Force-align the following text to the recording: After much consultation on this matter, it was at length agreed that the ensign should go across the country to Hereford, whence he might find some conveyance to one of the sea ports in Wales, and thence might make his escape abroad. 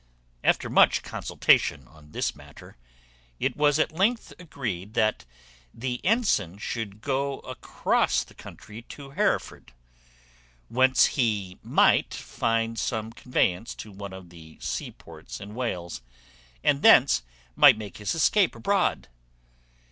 After 0.43 0.67
much 0.67 1.03
consultation 1.03 1.87
on 1.87 2.11
this 2.11 2.35
matter, 2.35 2.75
it 3.39 3.55
was 3.55 3.77
at 3.77 3.91
length 3.91 4.33
agreed 4.39 4.95
that 4.95 5.25
the 5.75 6.03
ensign 6.03 6.57
should 6.57 7.01
go 7.01 7.37
across 7.41 8.23
the 8.23 8.33
country 8.33 8.81
to 8.81 9.11
Hereford, 9.11 9.73
whence 10.69 11.05
he 11.05 11.59
might 11.61 12.15
find 12.15 12.79
some 12.79 13.13
conveyance 13.13 13.75
to 13.75 13.91
one 13.91 14.11
of 14.11 14.31
the 14.31 14.57
sea 14.59 14.89
ports 14.89 15.39
in 15.39 15.53
Wales, 15.53 16.01
and 16.63 16.81
thence 16.81 17.21
might 17.55 17.77
make 17.77 17.97
his 17.97 18.15
escape 18.15 18.55
abroad. 18.55 19.07